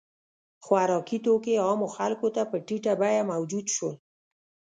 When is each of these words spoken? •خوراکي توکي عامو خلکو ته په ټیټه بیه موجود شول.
•خوراکي 0.65 1.17
توکي 1.25 1.53
عامو 1.65 1.87
خلکو 1.95 2.27
ته 2.35 2.41
په 2.51 2.57
ټیټه 2.67 2.93
بیه 3.01 3.23
موجود 3.31 3.65
شول. 3.75 3.95